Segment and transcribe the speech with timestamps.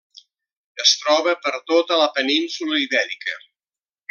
[0.83, 3.39] Es troba per tota la península Ibèrica.